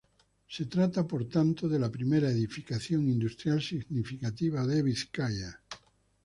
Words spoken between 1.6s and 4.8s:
de la primera edificación industrial significativa